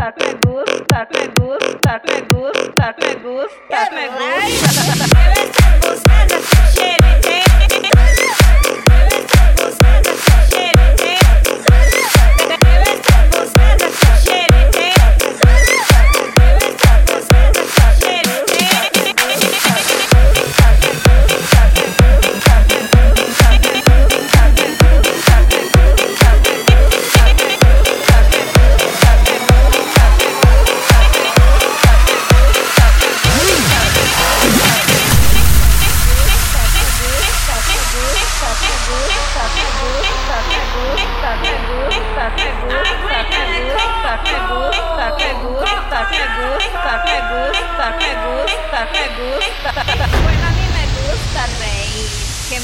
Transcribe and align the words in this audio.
gusta, 0.00 0.14
me 0.18 0.32
gusta, 0.46 1.08
me 1.12 1.28
gusta, 1.38 2.00
me 2.06 2.20
gusta, 2.22 2.94
me 3.00 3.14
gusta, 3.16 3.80
me 3.92 4.08
gusta. 4.08 4.70
Estar 5.42 5.74
buscando 5.80 6.36
chévere. 6.74 7.20
Debe 7.20 7.49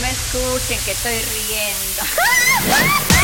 me 0.01 0.11
escuchen 0.11 0.79
que 0.85 0.93
estoy 0.93 1.21
riendo. 1.21 2.03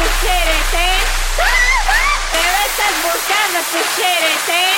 Chichérete. 0.00 0.86
Pero 2.32 2.56
estás 2.64 2.94
buscando 3.04 3.58
chichérete. 3.70 4.70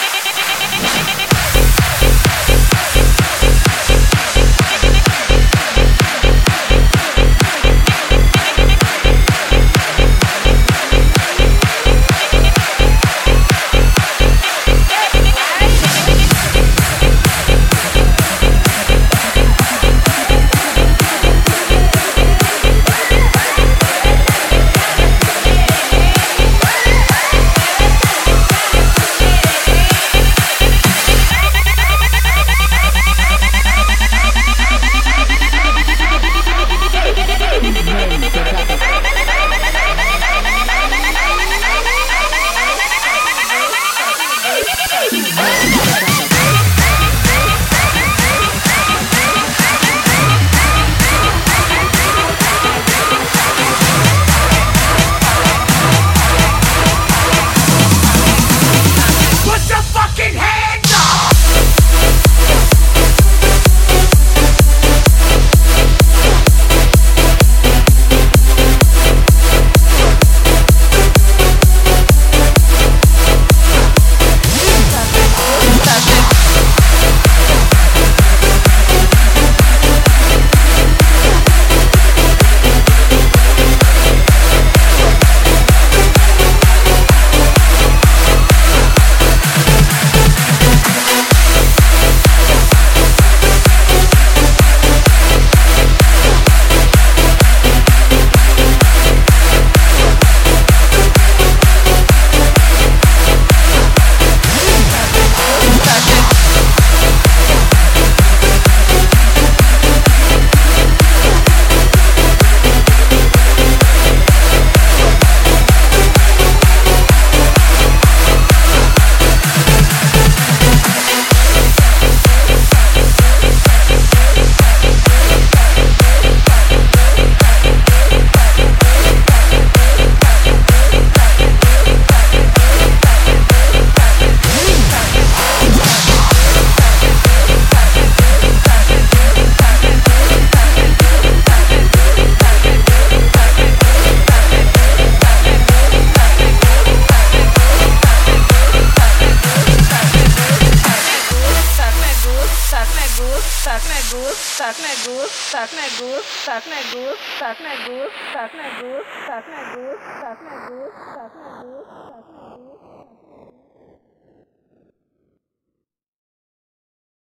Gusta, 154.53 154.75
me 154.83 154.93
gusta, 155.07 155.66
me 155.72 155.89
gusta, 155.97 156.60
me 156.69 156.83
gusta, 156.93 157.57
me 157.57 157.72
gusta, 157.81 158.51
me 158.53 158.72